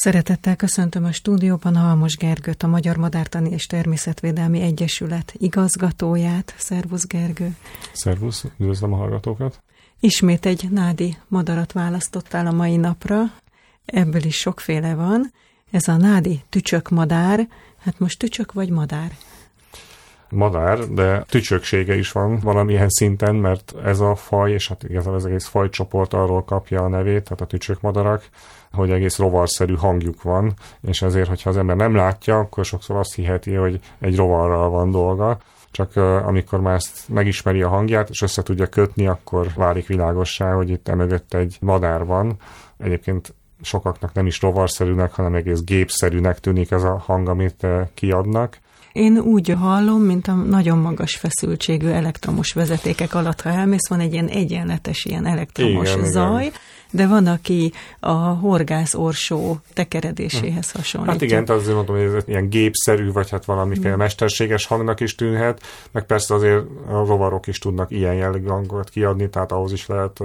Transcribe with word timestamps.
Szeretettel 0.00 0.56
köszöntöm 0.56 1.04
a 1.04 1.12
stúdióban 1.12 1.76
Halmos 1.76 2.16
Gergőt, 2.16 2.62
a 2.62 2.66
Magyar 2.66 2.96
Madártani 2.96 3.50
és 3.50 3.66
Természetvédelmi 3.66 4.60
Egyesület 4.60 5.32
igazgatóját. 5.36 6.54
Szervusz 6.56 7.06
Gergő! 7.06 7.56
Szervusz, 7.92 8.44
üdvözlöm 8.58 8.92
a 8.92 8.96
hallgatókat! 8.96 9.62
Ismét 10.00 10.46
egy 10.46 10.70
nádi 10.70 11.16
madarat 11.28 11.72
választottál 11.72 12.46
a 12.46 12.52
mai 12.52 12.76
napra, 12.76 13.22
ebből 13.84 14.24
is 14.24 14.36
sokféle 14.36 14.94
van. 14.94 15.32
Ez 15.70 15.88
a 15.88 15.96
nádi 15.96 16.42
tücsök 16.48 16.88
madár, 16.88 17.48
hát 17.78 17.98
most 17.98 18.18
tücsök 18.18 18.52
vagy 18.52 18.70
madár? 18.70 19.16
Madár, 20.30 20.78
de 20.88 21.24
tücsöksége 21.28 21.96
is 21.96 22.12
van 22.12 22.38
valamilyen 22.42 22.88
szinten, 22.88 23.34
mert 23.34 23.74
ez 23.84 24.00
a 24.00 24.14
faj, 24.14 24.52
és 24.52 24.68
hát 24.68 24.82
igazából 24.82 25.14
az 25.14 25.26
egész 25.26 25.46
fajcsoport 25.46 26.14
arról 26.14 26.44
kapja 26.44 26.82
a 26.82 26.88
nevét, 26.88 27.22
tehát 27.22 27.40
a 27.40 27.46
tücsökmadarak, 27.46 28.28
hogy 28.72 28.90
egész 28.90 29.18
rovarszerű 29.18 29.74
hangjuk 29.74 30.22
van, 30.22 30.54
és 30.82 31.02
ezért, 31.02 31.28
hogyha 31.28 31.50
az 31.50 31.56
ember 31.56 31.76
nem 31.76 31.94
látja, 31.94 32.38
akkor 32.38 32.64
sokszor 32.64 32.96
azt 32.96 33.14
hiheti, 33.14 33.54
hogy 33.54 33.80
egy 33.98 34.16
rovarral 34.16 34.70
van 34.70 34.90
dolga, 34.90 35.38
csak 35.70 35.96
amikor 36.26 36.60
már 36.60 36.74
ezt 36.74 37.08
megismeri 37.08 37.62
a 37.62 37.68
hangját, 37.68 38.08
és 38.08 38.22
össze 38.22 38.42
tudja 38.42 38.66
kötni, 38.66 39.06
akkor 39.06 39.46
válik 39.54 39.86
világossá, 39.86 40.52
hogy 40.52 40.70
itt 40.70 40.88
emögött 40.88 41.34
egy 41.34 41.56
madár 41.60 42.04
van. 42.04 42.36
Egyébként 42.78 43.34
sokaknak 43.62 44.12
nem 44.12 44.26
is 44.26 44.40
rovarszerűnek, 44.40 45.12
hanem 45.12 45.34
egész 45.34 45.60
gépszerűnek 45.60 46.38
tűnik 46.38 46.70
ez 46.70 46.82
a 46.82 47.02
hang, 47.06 47.28
amit 47.28 47.66
kiadnak. 47.94 48.58
Én 48.98 49.18
úgy 49.18 49.48
hallom, 49.48 50.02
mint 50.02 50.28
a 50.28 50.34
nagyon 50.34 50.78
magas 50.78 51.16
feszültségű 51.16 51.88
elektromos 51.88 52.52
vezetékek 52.52 53.14
alatt, 53.14 53.40
ha 53.40 53.50
elmész, 53.50 53.88
van 53.88 54.00
egy 54.00 54.12
ilyen 54.12 54.28
egyenletes, 54.28 55.04
ilyen 55.04 55.26
elektromos 55.26 55.92
igen, 55.92 56.10
zaj, 56.10 56.40
igen 56.40 56.58
de 56.90 57.06
van, 57.06 57.26
aki 57.26 57.72
a 58.00 58.12
horgász 58.12 58.94
orsó 58.94 59.56
tekeredéséhez 59.72 60.70
hasonlítja. 60.70 61.12
Hát 61.12 61.22
igen, 61.22 61.44
azért 61.48 61.74
mondom, 61.74 61.96
hogy 61.96 62.04
ez 62.04 62.22
ilyen 62.26 62.48
gépszerű, 62.48 63.12
vagy 63.12 63.30
hát 63.30 63.44
valamiféle 63.44 63.94
mm. 63.94 63.98
mesterséges 63.98 64.66
hangnak 64.66 65.00
is 65.00 65.14
tűnhet, 65.14 65.62
meg 65.92 66.06
persze 66.06 66.34
azért 66.34 66.64
a 66.88 67.04
rovarok 67.06 67.46
is 67.46 67.58
tudnak 67.58 67.90
ilyen 67.90 68.14
jellegű 68.14 68.46
hangot 68.46 68.90
kiadni, 68.90 69.28
tehát 69.28 69.52
ahhoz 69.52 69.72
is 69.72 69.86
lehet 69.86 70.20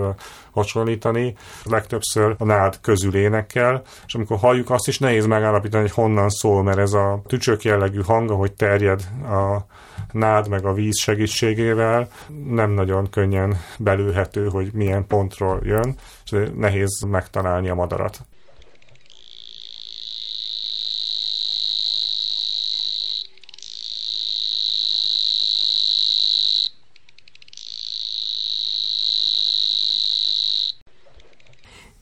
hasonlítani. 0.51 1.35
Legtöbbször 1.63 2.35
a 2.37 2.45
nád 2.45 2.79
közül 2.81 3.15
énekel, 3.15 3.81
és 4.05 4.13
amikor 4.13 4.37
halljuk, 4.37 4.69
azt 4.69 4.87
is 4.87 4.99
nehéz 4.99 5.25
megállapítani, 5.25 5.83
hogy 5.83 5.91
honnan 5.91 6.29
szól, 6.29 6.63
mert 6.63 6.77
ez 6.77 6.93
a 6.93 7.21
tücsök 7.27 7.63
jellegű 7.63 8.01
hang, 8.01 8.31
ahogy 8.31 8.51
terjed 8.63 9.01
a 9.23 9.65
nád 10.11 10.47
meg 10.47 10.65
a 10.65 10.73
víz 10.73 10.97
segítségével 10.97 12.07
nem 12.47 12.71
nagyon 12.71 13.09
könnyen 13.09 13.57
belőhető, 13.79 14.47
hogy 14.47 14.73
milyen 14.73 15.07
pontról 15.07 15.59
jön, 15.63 15.95
és 16.25 16.51
nehéz 16.55 17.01
megtalálni 17.07 17.69
a 17.69 17.75
madarat. 17.75 18.19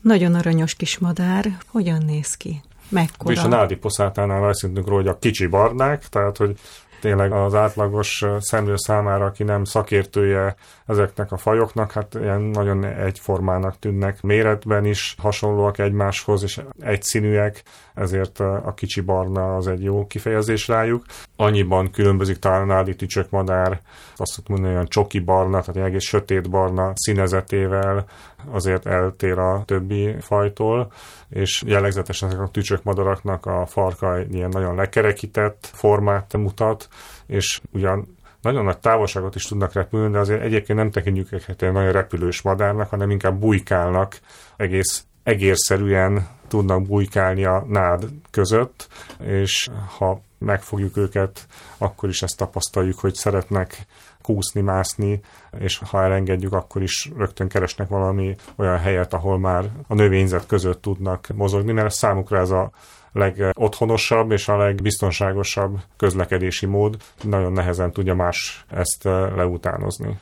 Nagyon 0.02 0.34
aranyos 0.34 0.75
kis 0.75 0.98
madár. 0.98 1.58
Hogyan 1.68 2.06
néz 2.06 2.36
ki? 2.36 2.62
Mekkora? 2.92 3.34
És 3.34 3.39
a 3.39 3.47
nádi 3.47 3.75
poszátánál 3.75 4.45
elszintünk 4.45 4.88
róla, 4.88 5.02
hogy 5.02 5.11
a 5.11 5.17
kicsi 5.20 5.47
barnák, 5.47 6.08
tehát 6.08 6.38
hogy 6.38 6.59
tényleg 7.02 7.32
az 7.32 7.56
átlagos 7.56 8.26
szemlő 8.40 8.74
számára, 8.76 9.26
aki 9.26 9.44
nem 9.44 9.64
szakértője 9.64 10.56
ezeknek 10.86 11.32
a 11.32 11.38
fajoknak, 11.38 11.92
hát 11.92 12.14
ilyen 12.14 12.42
nagyon 12.42 12.84
egyformának 12.86 13.80
tűnnek 13.80 14.22
méretben 14.22 14.86
is, 14.86 15.16
hasonlóak 15.18 15.78
egymáshoz, 15.78 16.44
és 16.44 16.62
egyszínűek, 16.80 17.64
ezért 17.94 18.40
a 18.40 18.74
kicsi 18.76 19.02
barna 19.02 19.56
az 19.56 19.68
egy 19.68 19.84
jó 19.84 20.08
kifejezés 20.08 20.68
rájuk. 20.68 21.06
Annyiban 21.36 21.92
különbözik 21.92 22.38
talán 22.38 22.62
a 22.62 22.66
nádi 22.66 22.96
madár, 23.30 23.82
azt 24.16 24.32
szoktuk 24.32 24.48
mondani, 24.48 24.74
olyan 24.74 24.88
csoki 24.88 25.20
barna, 25.20 25.62
tehát 25.62 25.88
egész 25.88 26.04
sötét 26.04 26.50
barna 26.50 26.92
színezetével 26.96 28.06
azért 28.52 28.86
eltér 28.86 29.38
a 29.38 29.64
többi 29.66 30.16
fajtól, 30.20 30.92
és 31.30 31.64
jellegzetesen 31.66 32.30
ezek 32.30 32.42
a 32.42 32.48
tücsökmadaraknak 32.48 33.46
a 33.46 33.66
farka 33.66 34.20
ilyen 34.31 34.50
nagyon 34.50 34.75
lekerekített 34.75 35.70
formát 35.74 36.38
mutat, 36.38 36.88
és 37.25 37.62
ugyan 37.72 38.18
nagyon 38.41 38.63
nagy 38.63 38.79
távolságot 38.79 39.35
is 39.35 39.46
tudnak 39.46 39.74
repülni, 39.74 40.12
de 40.12 40.19
azért 40.19 40.41
egyébként 40.41 40.79
nem 40.79 40.91
tekintjük 40.91 41.31
őket 41.31 41.62
egy 41.62 41.72
nagyon 41.72 41.91
repülős 41.91 42.41
madárnak, 42.41 42.90
hanem 42.90 43.09
inkább 43.09 43.40
bujkálnak, 43.40 44.19
egész 44.57 45.06
egérszerűen 45.24 46.28
tudnak 46.48 46.86
bujkálni 46.86 47.46
a 47.46 47.66
nád 47.68 48.06
között, 48.32 48.88
és 49.24 49.70
ha 49.98 50.22
megfogjuk 50.38 50.98
őket, 50.98 51.48
akkor 51.78 52.09
is 52.09 52.22
ezt 52.22 52.38
tapasztaljuk, 52.38 53.00
hogy 53.00 53.14
szeretnek 53.14 53.86
kúszni, 54.22 54.62
mászni, 54.62 55.20
és 55.60 55.81
ha 55.90 56.04
elengedjük, 56.04 56.54
akkor 56.54 56.81
is 56.81 57.10
rögtön 57.18 57.48
keresnek 57.48 57.88
valami 57.88 58.36
olyan 58.56 58.78
helyet, 58.78 59.14
ahol 59.14 59.40
már 59.40 59.70
a 59.88 59.94
növényzet 59.94 60.46
között 60.46 60.81
tudnak 60.81 61.28
mozogni, 61.36 61.72
mert 61.72 61.94
számukra 61.94 62.40
ez 62.40 62.50
a 62.50 62.72
legotthonosabb 63.14 64.31
és 64.31 64.48
a 64.48 64.58
legbiztonságosabb 64.58 65.80
közlekedési 65.98 66.66
mód. 66.66 66.98
Nagyon 67.22 67.52
nehezen 67.52 67.92
tudja 67.92 68.16
más 68.16 68.66
ezt 68.70 69.06
eh, 69.06 69.36
leutánozni. 69.36 70.20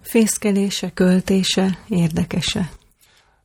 Fészkelése, 0.00 0.90
költése 0.94 1.78
érdekese? 1.88 2.70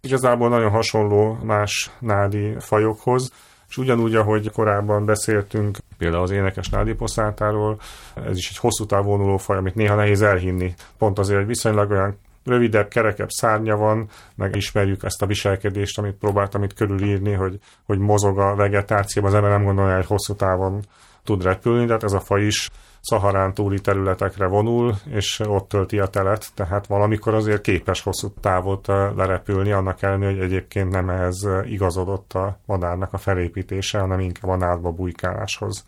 Igazából 0.08 0.50
nagyon 0.50 0.70
hasonló 0.70 1.38
más 1.44 1.92
nádi 2.00 2.56
fajokhoz, 2.60 3.32
és 3.70 3.78
ugyanúgy, 3.78 4.16
ahogy 4.16 4.52
korábban 4.52 5.06
beszéltünk 5.06 5.78
például 5.98 6.24
az 6.24 6.32
énekes 6.32 6.70
nádiposzátáról, 6.70 7.80
ez 8.14 8.38
is 8.38 8.50
egy 8.50 8.58
hosszú 8.58 8.86
távonuló 8.86 9.38
faj, 9.38 9.58
amit 9.58 9.76
néha 9.76 9.96
nehéz 9.96 10.22
elhinni. 10.22 10.74
Pont 10.98 11.20
azért, 11.20 11.38
hogy 11.38 11.48
viszonylag 11.48 11.92
olyan 11.92 12.18
rövidebb, 12.44 12.88
kerekebb 12.88 13.30
szárnya 13.30 13.76
van, 13.76 14.10
meg 14.36 14.56
ismerjük 14.56 15.04
ezt 15.04 15.22
a 15.22 15.26
viselkedést, 15.26 15.98
amit 15.98 16.16
próbáltam 16.16 16.64
itt 16.64 16.74
körülírni, 16.74 17.34
hogy, 17.34 17.60
hogy 17.86 17.98
mozog 17.98 18.40
a 18.40 18.56
vegetációban, 18.56 19.32
az 19.32 19.38
ember 19.38 19.52
nem 19.52 19.64
gondolja, 19.64 19.96
hogy 19.96 20.06
hosszú 20.06 20.36
távon 20.36 20.82
tud 21.24 21.44
repülni, 21.44 21.86
de 21.86 21.92
hát 21.92 22.04
ez 22.04 22.14
a 22.14 22.20
faj 22.20 22.46
is 22.46 22.70
Szaharán 23.06 23.54
túli 23.54 23.80
területekre 23.80 24.48
vonul, 24.48 24.96
és 25.10 25.40
ott 25.40 25.68
tölti 25.68 26.00
a 26.00 26.08
telet, 26.08 26.54
tehát 26.54 26.88
valamikor 26.88 27.34
azért 27.34 27.62
képes 27.62 28.02
hosszú 28.02 28.28
távot 28.42 28.90
eh, 28.90 29.16
lerepülni, 29.16 29.72
annak 29.72 30.02
ellenére, 30.02 30.32
hogy 30.32 30.42
egyébként 30.42 30.90
nem 30.90 31.10
eh, 31.10 31.72
igazodott 31.72 32.34
a 32.34 32.60
madárnak 32.66 33.14
a 33.14 33.18
felépítése, 33.18 34.00
hanem 34.00 34.20
inkább 34.20 34.52
a 34.52 34.56
nádba 34.56 34.92
bujkáláshoz. 34.92 35.86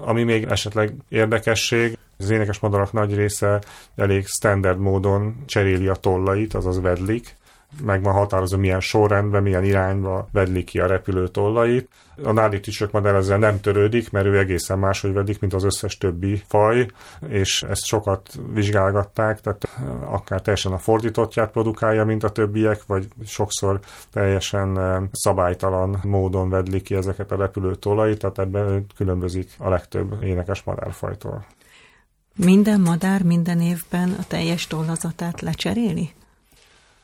Ami 0.00 0.22
még 0.22 0.44
esetleg 0.44 0.92
érdekesség, 1.08 1.98
az 2.18 2.30
énekes 2.30 2.58
madarak 2.58 2.92
nagy 2.92 3.14
része 3.14 3.60
elég 3.96 4.26
standard 4.26 4.78
módon 4.78 5.36
cseréli 5.46 5.88
a 5.88 5.94
tollait, 5.94 6.54
azaz 6.54 6.80
vedlik, 6.80 7.36
meg 7.82 8.02
van 8.02 8.12
határozva, 8.12 8.56
milyen 8.56 8.80
sorrendben, 8.80 9.42
milyen 9.42 9.64
irányba 9.64 10.28
vedlik 10.32 10.64
ki 10.64 10.80
a 10.80 10.86
repülő 10.86 11.28
tollait. 11.28 11.88
A 12.24 12.32
nádi 12.32 12.60
madár 12.90 13.14
ezzel 13.14 13.38
nem 13.38 13.60
törődik, 13.60 14.10
mert 14.10 14.26
ő 14.26 14.38
egészen 14.38 14.78
máshogy 14.78 15.12
vedik, 15.12 15.40
mint 15.40 15.54
az 15.54 15.64
összes 15.64 15.98
többi 15.98 16.42
faj, 16.46 16.86
és 17.28 17.62
ezt 17.62 17.84
sokat 17.84 18.38
vizsgálgatták, 18.52 19.40
tehát 19.40 19.68
akár 20.04 20.40
teljesen 20.40 20.72
a 20.72 20.78
fordítottját 20.78 21.50
produkálja, 21.50 22.04
mint 22.04 22.24
a 22.24 22.30
többiek, 22.30 22.86
vagy 22.86 23.08
sokszor 23.26 23.80
teljesen 24.12 24.78
eh, 24.78 25.02
szabálytalan 25.12 26.00
módon 26.02 26.50
vedlik 26.50 26.82
ki 26.82 26.94
ezeket 26.94 27.32
a 27.32 27.36
repülő 27.36 27.74
tollait, 27.74 28.18
tehát 28.18 28.38
ebben 28.38 28.86
különbözik 28.96 29.50
a 29.58 29.68
legtöbb 29.68 30.22
énekes 30.22 30.62
madárfajtól. 30.62 31.44
Minden 32.36 32.80
madár 32.80 33.22
minden 33.22 33.60
évben 33.60 34.16
a 34.18 34.24
teljes 34.28 34.66
tollazatát 34.66 35.40
lecseréli? 35.40 36.10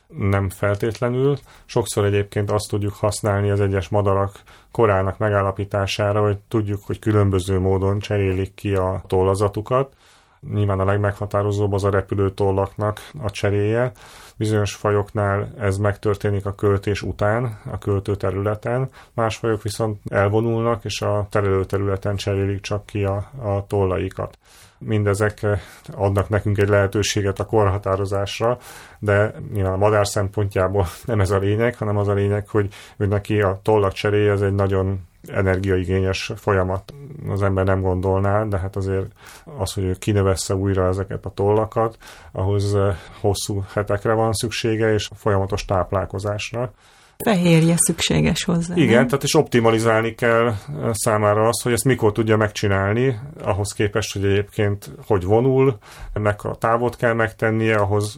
Nem 0.07 0.49
feltétlenül. 0.49 1.37
Sokszor 1.65 2.05
egyébként 2.05 2.51
azt 2.51 2.69
tudjuk 2.69 2.93
használni 2.93 3.49
az 3.49 3.61
egyes 3.61 3.89
madarak 3.89 4.41
korának 4.71 5.17
megállapítására, 5.17 6.21
hogy 6.21 6.37
tudjuk, 6.47 6.83
hogy 6.85 6.99
különböző 6.99 7.59
módon 7.59 7.99
cserélik 7.99 8.53
ki 8.53 8.75
a 8.75 9.03
tollazatukat. 9.07 9.93
Nyilván 10.39 10.79
a 10.79 10.85
legmeghatározóbb 10.85 11.73
az 11.73 11.83
a 11.83 11.89
repülő 11.89 12.31
tollaknak 12.31 12.99
a 13.21 13.29
cseréje. 13.29 13.91
Bizonyos 14.37 14.75
fajoknál 14.75 15.53
ez 15.59 15.77
megtörténik 15.77 16.45
a 16.45 16.55
költés 16.55 17.01
után, 17.01 17.59
a 17.71 17.77
költő 17.77 18.15
területen, 18.15 18.89
más 19.13 19.35
fajok 19.35 19.61
viszont 19.61 19.99
elvonulnak, 20.09 20.85
és 20.85 21.01
a 21.01 21.27
terelő 21.29 21.65
területen 21.65 22.15
cserélik 22.15 22.61
csak 22.61 22.85
ki 22.85 23.03
a, 23.03 23.31
a 23.41 23.65
tollaikat 23.67 24.37
mindezek 24.79 25.43
eh, 25.43 25.59
adnak 25.91 26.29
nekünk 26.29 26.57
egy 26.57 26.69
lehetőséget 26.69 27.39
a 27.39 27.45
korhatározásra, 27.45 28.57
de 28.99 29.33
nyilván 29.53 29.73
a 29.73 29.77
madár 29.77 30.07
szempontjából 30.07 30.85
nem 31.05 31.19
ez 31.19 31.31
a 31.31 31.37
lényeg, 31.37 31.75
hanem 31.75 31.97
az 31.97 32.07
a 32.07 32.13
lényeg, 32.13 32.47
hogy 32.47 32.73
ő 32.97 33.05
neki 33.05 33.41
a 33.41 33.59
tollak 33.63 33.91
cseréje 33.91 34.31
ez 34.31 34.41
egy 34.41 34.53
nagyon 34.53 35.07
energiaigényes 35.27 36.31
folyamat 36.35 36.93
az 37.29 37.41
ember 37.41 37.65
nem 37.65 37.81
gondolná, 37.81 38.43
de 38.43 38.57
hát 38.57 38.75
azért 38.75 39.11
az, 39.57 39.73
hogy 39.73 39.83
ő 39.83 39.93
kinövesse 39.99 40.55
újra 40.55 40.87
ezeket 40.87 41.25
a 41.25 41.29
tollakat, 41.29 41.97
ahhoz 42.31 42.77
hosszú 43.19 43.63
hetekre 43.73 44.13
van 44.13 44.33
szüksége, 44.33 44.93
és 44.93 45.09
folyamatos 45.15 45.65
táplálkozásra. 45.65 46.71
Fehérje 47.17 47.75
szükséges 47.77 48.43
hozzá. 48.43 48.75
Igen, 48.75 48.95
nem? 48.95 49.07
tehát 49.07 49.23
is 49.23 49.35
optimalizálni 49.35 50.15
kell 50.15 50.53
számára 50.91 51.47
az, 51.47 51.61
hogy 51.61 51.71
ezt 51.71 51.83
mikor 51.83 52.11
tudja 52.11 52.37
megcsinálni, 52.37 53.19
ahhoz 53.43 53.71
képest, 53.71 54.13
hogy 54.13 54.25
egyébként 54.25 54.91
hogy 55.05 55.23
vonul, 55.23 55.77
ennek 56.13 56.43
a 56.43 56.55
távot 56.55 56.95
kell 56.95 57.13
megtennie, 57.13 57.75
ahhoz 57.75 58.17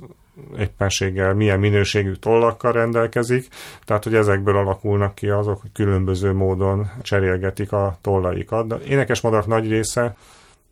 éppenséggel 0.59 1.33
milyen 1.33 1.59
minőségű 1.59 2.13
tollakkal 2.13 2.71
rendelkezik, 2.71 3.47
tehát 3.85 4.03
hogy 4.03 4.15
ezekből 4.15 4.57
alakulnak 4.57 5.15
ki 5.15 5.29
azok, 5.29 5.61
hogy 5.61 5.71
különböző 5.71 6.33
módon 6.33 6.91
cserélgetik 7.01 7.71
a 7.71 7.97
tollaikat. 8.01 8.67
De 8.67 8.77
énekes 8.87 9.21
madarak 9.21 9.47
nagy 9.47 9.69
része 9.69 10.15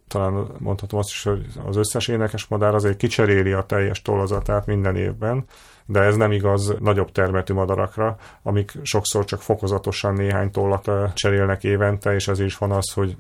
talán 0.08 0.48
mondhatom 0.58 1.00
azt 1.00 1.10
is, 1.10 1.24
hogy 1.24 1.46
az 1.66 1.76
összes 1.76 2.08
énekes 2.08 2.48
madár 2.48 2.76
azért 2.76 2.98
kicseréli 2.98 3.52
a 3.52 3.66
teljes 3.66 4.02
tollazatát 4.02 4.66
minden 4.66 4.96
évben, 4.96 5.46
de 5.86 6.00
ez 6.00 6.16
nem 6.16 6.32
igaz 6.32 6.76
nagyobb 6.80 7.12
termetű 7.12 7.54
madarakra, 7.54 8.18
amik 8.44 8.72
sokszor 8.82 9.26
csak 9.26 9.42
fokozatosan 9.42 10.14
néhány 10.14 10.52
tollat 10.52 10.90
cserélnek 11.14 11.64
évente, 11.64 12.14
és 12.14 12.28
ez 12.28 12.40
is 12.40 12.58
van 12.58 12.72
az, 12.72 12.92
hogy 12.92 13.16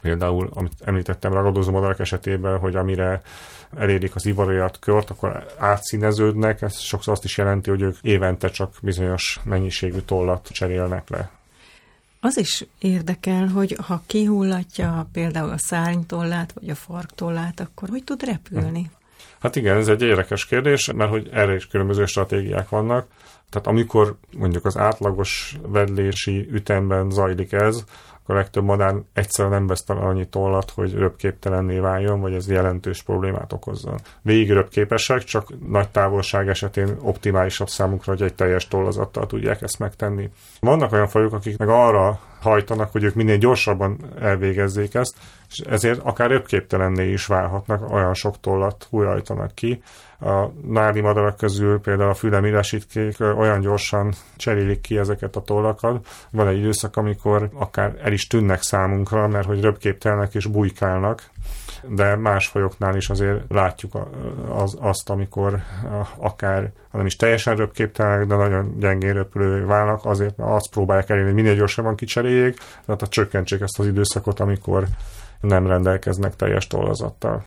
például, 0.00 0.50
amit 0.54 0.72
említettem 0.84 1.32
ragadozó 1.32 1.70
madarak 1.70 1.98
esetében, 1.98 2.58
hogy 2.58 2.76
amire 2.76 3.22
elérik 3.76 4.14
az 4.14 4.26
ivarajat 4.26 4.78
kört, 4.78 5.10
akkor 5.10 5.46
átszíneződnek, 5.58 6.62
ez 6.62 6.78
sokszor 6.78 7.12
azt 7.12 7.24
is 7.24 7.38
jelenti, 7.38 7.70
hogy 7.70 7.82
ők 7.82 7.96
évente 8.02 8.48
csak 8.48 8.74
bizonyos 8.82 9.40
mennyiségű 9.44 9.98
tollat 9.98 10.48
cserélnek 10.52 11.08
le. 11.08 11.30
Az 12.20 12.38
is 12.38 12.64
érdekel, 12.78 13.46
hogy 13.46 13.76
ha 13.86 14.02
kihullatja 14.06 15.08
például 15.12 15.50
a 15.50 15.58
szárnytollát, 15.58 16.52
vagy 16.52 16.70
a 16.70 16.74
farktollát, 16.74 17.60
akkor 17.60 17.88
hogy 17.88 18.04
tud 18.04 18.24
repülni? 18.24 18.90
Hát 19.38 19.56
igen, 19.56 19.76
ez 19.76 19.88
egy 19.88 20.02
érdekes 20.02 20.46
kérdés, 20.46 20.92
mert 20.92 21.10
hogy 21.10 21.28
erre 21.32 21.54
is 21.54 21.66
különböző 21.66 22.06
stratégiák 22.06 22.68
vannak. 22.68 23.06
Tehát 23.50 23.66
amikor 23.66 24.16
mondjuk 24.38 24.64
az 24.64 24.76
átlagos 24.76 25.58
vedlési 25.62 26.48
ütemben 26.50 27.10
zajlik 27.10 27.52
ez, 27.52 27.84
a 28.30 28.34
legtöbb 28.34 28.64
madár 28.64 28.94
egyszerűen 29.12 29.54
nem 29.54 29.66
vesz 29.66 29.84
annyi 29.86 30.28
tollat, 30.28 30.70
hogy 30.70 30.92
röpképtelenné 30.92 31.78
váljon, 31.78 32.20
vagy 32.20 32.34
ez 32.34 32.48
jelentős 32.48 33.02
problémát 33.02 33.52
okozzon. 33.52 33.98
Végig 34.22 34.50
röpképesek, 34.50 35.24
csak 35.24 35.68
nagy 35.68 35.88
távolság 35.88 36.48
esetén 36.48 36.96
optimálisabb 37.00 37.68
számukra, 37.68 38.12
hogy 38.12 38.22
egy 38.22 38.34
teljes 38.34 38.68
tollazattal 38.68 39.26
tudják 39.26 39.62
ezt 39.62 39.78
megtenni. 39.78 40.30
Vannak 40.60 40.92
olyan 40.92 41.08
fajok, 41.08 41.32
akik 41.32 41.58
meg 41.58 41.68
arra 41.68 42.20
hajtanak, 42.40 42.92
hogy 42.92 43.04
ők 43.04 43.14
minél 43.14 43.36
gyorsabban 43.36 43.98
elvégezzék 44.20 44.94
ezt, 44.94 45.16
és 45.48 45.58
ezért 45.58 46.00
akár 46.02 46.30
röpképtelenné 46.30 47.12
is 47.12 47.26
válhatnak, 47.26 47.90
olyan 47.90 48.14
sok 48.14 48.40
tollat 48.40 48.86
hújajtanak 48.90 49.54
ki. 49.54 49.82
A 50.20 50.46
nádi 50.66 51.00
madarak 51.00 51.36
közül 51.36 51.80
például 51.80 52.10
a 52.10 52.14
fülemidesítkék 52.14 53.20
olyan 53.20 53.60
gyorsan 53.60 54.12
cserélik 54.36 54.80
ki 54.80 54.98
ezeket 54.98 55.36
a 55.36 55.40
tollakat. 55.40 56.06
Van 56.30 56.48
egy 56.48 56.58
időszak, 56.58 56.96
amikor 56.96 57.48
akár 57.54 57.94
el 58.02 58.12
is 58.12 58.26
tűnnek 58.26 58.62
számunkra, 58.62 59.28
mert 59.28 59.46
hogy 59.46 59.60
röpképtelenek 59.60 60.34
és 60.34 60.46
bujkálnak, 60.46 61.30
de 61.88 62.16
más 62.16 62.46
fajoknál 62.46 62.96
is 62.96 63.08
azért 63.08 63.40
látjuk 63.48 63.92
az, 64.48 64.76
azt, 64.80 65.10
amikor 65.10 65.62
akár 66.16 66.72
nem 66.92 67.06
is 67.06 67.16
teljesen 67.16 67.56
röpképtelenek, 67.56 68.26
de 68.26 68.36
nagyon 68.36 68.78
gyengén 68.78 69.12
röpülő 69.12 69.66
válnak, 69.66 70.04
azért 70.04 70.36
mert 70.36 70.50
azt 70.50 70.70
próbálják 70.70 71.10
elérni, 71.10 71.30
hogy 71.30 71.42
minél 71.42 71.54
gyorsabban 71.54 71.96
kicseréljék, 71.96 72.58
tehát 72.86 73.02
a 73.02 73.08
csökkentsék 73.08 73.60
ezt 73.60 73.78
az 73.78 73.86
időszakot, 73.86 74.40
amikor 74.40 74.84
nem 75.40 75.66
rendelkeznek 75.66 76.36
teljes 76.36 76.66
tollazattal. 76.66 77.44